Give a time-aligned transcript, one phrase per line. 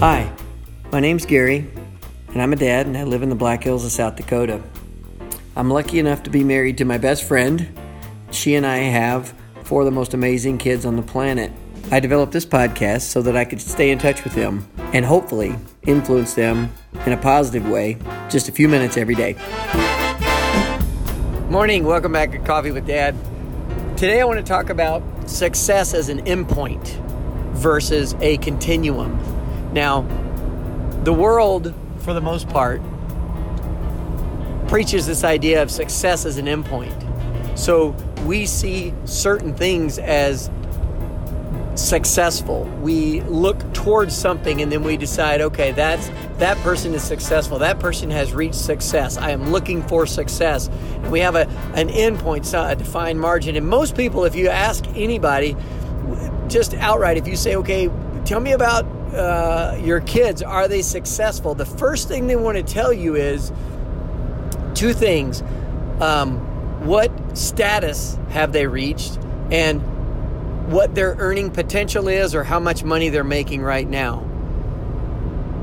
[0.00, 0.32] Hi,
[0.90, 1.70] my name's Gary,
[2.28, 4.62] and I'm a dad, and I live in the Black Hills of South Dakota.
[5.54, 7.68] I'm lucky enough to be married to my best friend.
[8.30, 11.52] She and I have four of the most amazing kids on the planet.
[11.90, 15.54] I developed this podcast so that I could stay in touch with them and hopefully
[15.82, 16.72] influence them
[17.04, 17.98] in a positive way
[18.30, 19.36] just a few minutes every day.
[21.50, 23.14] Morning, welcome back to Coffee with Dad.
[23.98, 26.88] Today I want to talk about success as an endpoint
[27.52, 29.39] versus a continuum.
[29.72, 30.02] Now,
[31.04, 32.82] the world, for the most part,
[34.68, 37.58] preaches this idea of success as an endpoint.
[37.58, 37.88] So
[38.24, 40.50] we see certain things as
[41.74, 42.64] successful.
[42.82, 47.58] We look towards something and then we decide, okay, that's that person is successful.
[47.58, 49.16] That person has reached success.
[49.16, 50.68] I am looking for success.
[50.68, 53.56] And we have a an endpoint, a defined margin.
[53.56, 55.56] And most people, if you ask anybody,
[56.48, 57.90] just outright, if you say, okay,
[58.24, 61.54] tell me about uh, your kids, are they successful?
[61.54, 63.52] The first thing they want to tell you is
[64.74, 65.42] two things.
[66.00, 66.38] Um,
[66.86, 69.18] what status have they reached?
[69.50, 74.20] And what their earning potential is or how much money they're making right now.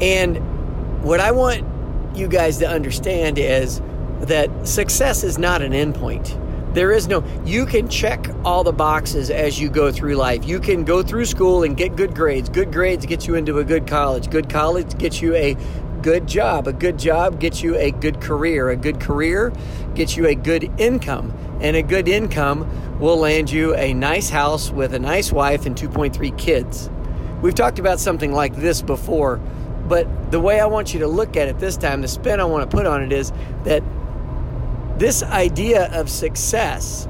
[0.00, 3.80] And what I want you guys to understand is
[4.20, 6.38] that success is not an endpoint.
[6.74, 10.46] There is no, you can check all the boxes as you go through life.
[10.46, 12.48] You can go through school and get good grades.
[12.48, 14.30] Good grades get you into a good college.
[14.30, 15.54] Good college gets you a
[16.00, 16.66] good job.
[16.66, 18.70] A good job gets you a good career.
[18.70, 19.52] A good career
[19.94, 21.36] gets you a good income.
[21.60, 25.76] And a good income will land you a nice house with a nice wife and
[25.76, 26.88] 2.3 kids.
[27.42, 29.38] We've talked about something like this before,
[29.88, 32.44] but the way I want you to look at it this time, the spin I
[32.44, 33.30] want to put on it is
[33.64, 33.82] that
[35.02, 37.08] this idea of success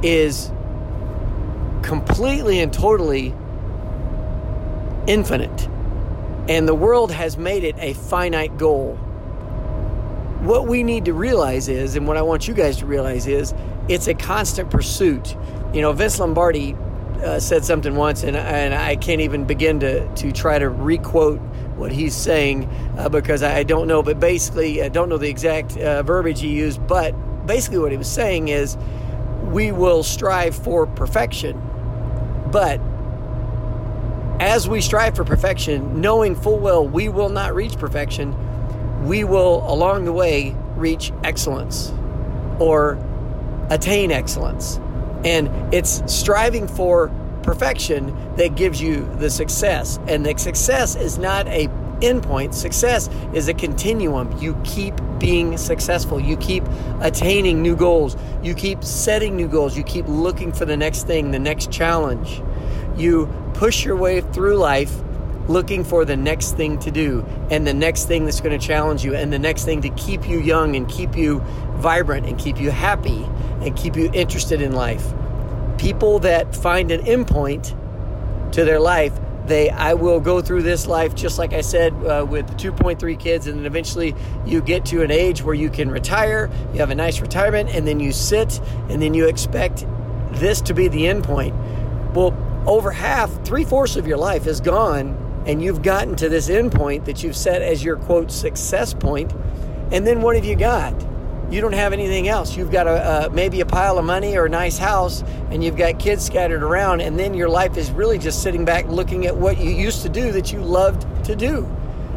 [0.00, 0.52] is
[1.82, 3.34] completely and totally
[5.08, 5.68] infinite.
[6.48, 8.94] And the world has made it a finite goal.
[10.42, 13.54] What we need to realize is, and what I want you guys to realize is,
[13.88, 15.36] it's a constant pursuit.
[15.74, 16.76] You know, Vince Lombardi
[17.24, 21.40] uh, said something once, and, and I can't even begin to, to try to requote
[21.80, 22.68] what he's saying
[22.98, 26.48] uh, because I don't know, but basically, I don't know the exact uh, verbiage he
[26.48, 27.12] used, but
[27.46, 28.76] basically, what he was saying is
[29.46, 31.60] we will strive for perfection,
[32.52, 32.80] but
[34.40, 38.36] as we strive for perfection, knowing full well we will not reach perfection,
[39.06, 41.92] we will along the way reach excellence
[42.58, 42.98] or
[43.70, 44.78] attain excellence.
[45.24, 47.10] And it's striving for
[47.42, 49.98] perfection that gives you the success.
[50.08, 51.68] And the success is not a
[52.00, 52.54] endpoint.
[52.54, 54.36] Success is a continuum.
[54.38, 56.18] You keep being successful.
[56.18, 56.64] You keep
[57.00, 58.16] attaining new goals.
[58.42, 59.76] You keep setting new goals.
[59.76, 62.42] You keep looking for the next thing, the next challenge.
[62.96, 64.94] You push your way through life
[65.48, 69.04] looking for the next thing to do and the next thing that's going to challenge
[69.04, 71.40] you and the next thing to keep you young and keep you
[71.74, 73.24] vibrant and keep you happy
[73.60, 75.12] and keep you interested in life
[75.80, 77.74] people that find an endpoint
[78.52, 82.22] to their life they i will go through this life just like i said uh,
[82.28, 84.14] with 2.3 kids and then eventually
[84.44, 87.88] you get to an age where you can retire you have a nice retirement and
[87.88, 88.60] then you sit
[88.90, 89.86] and then you expect
[90.32, 91.54] this to be the end point
[92.12, 92.36] well
[92.66, 95.16] over half three-fourths of your life is gone
[95.46, 99.32] and you've gotten to this end point that you've set as your quote success point
[99.92, 100.92] and then what have you got
[101.50, 102.56] you don't have anything else.
[102.56, 105.76] You've got a uh, maybe a pile of money or a nice house, and you've
[105.76, 109.36] got kids scattered around, and then your life is really just sitting back looking at
[109.36, 111.68] what you used to do that you loved to do.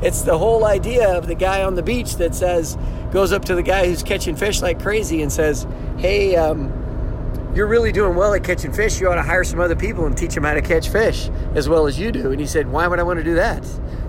[0.00, 2.78] It's the whole idea of the guy on the beach that says,
[3.12, 5.66] goes up to the guy who's catching fish like crazy and says,
[5.98, 6.72] "Hey, um,
[7.58, 9.00] you're really doing well at catching fish.
[9.00, 11.68] You ought to hire some other people and teach them how to catch fish as
[11.68, 13.64] well as you do." And he said, "Why would I want to do that?"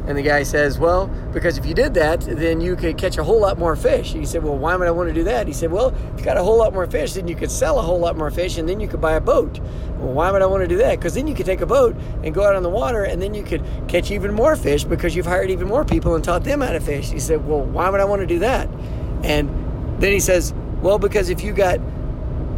[0.09, 3.23] And the guy says, Well, because if you did that, then you could catch a
[3.23, 4.13] whole lot more fish.
[4.13, 5.45] he said, Well, why would I want to do that?
[5.45, 7.77] He said, Well, if you got a whole lot more fish, then you could sell
[7.77, 9.59] a whole lot more fish and then you could buy a boat.
[9.99, 10.97] Well, why would I want to do that?
[10.97, 13.35] Because then you could take a boat and go out on the water and then
[13.35, 16.61] you could catch even more fish because you've hired even more people and taught them
[16.61, 17.11] how to fish.
[17.11, 18.67] He said, Well, why would I want to do that?
[19.23, 19.47] And
[20.01, 21.79] then he says, Well, because if you got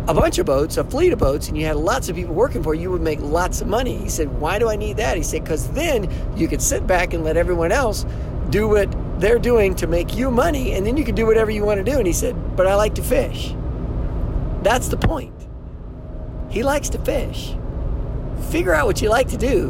[0.07, 2.63] a bunch of boats, a fleet of boats, and you had lots of people working
[2.63, 3.97] for you, you would make lots of money.
[3.97, 5.15] He said, Why do I need that?
[5.15, 8.05] He said, Because then you could sit back and let everyone else
[8.49, 8.89] do what
[9.19, 11.89] they're doing to make you money, and then you can do whatever you want to
[11.89, 11.97] do.
[11.97, 13.53] And he said, But I like to fish.
[14.63, 15.33] That's the point.
[16.49, 17.55] He likes to fish.
[18.49, 19.69] Figure out what you like to do,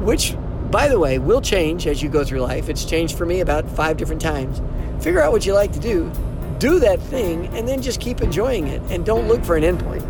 [0.00, 0.34] which,
[0.70, 2.68] by the way, will change as you go through life.
[2.70, 4.62] It's changed for me about five different times.
[5.04, 6.10] Figure out what you like to do
[6.58, 10.02] do that thing and then just keep enjoying it and don't look for an endpoint.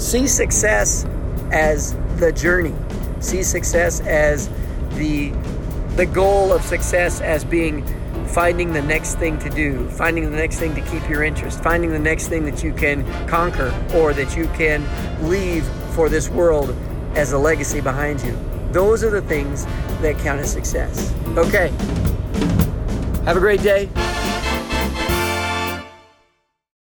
[0.00, 1.04] See success
[1.52, 2.74] as the journey.
[3.20, 4.48] See success as
[4.94, 5.32] the
[5.96, 7.84] the goal of success as being
[8.28, 11.90] finding the next thing to do, finding the next thing to keep your interest, finding
[11.90, 14.82] the next thing that you can conquer or that you can
[15.28, 15.64] leave
[15.94, 16.74] for this world
[17.14, 18.38] as a legacy behind you.
[18.72, 19.66] Those are the things
[20.00, 21.12] that count as success.
[21.36, 21.68] Okay.
[23.24, 23.90] Have a great day.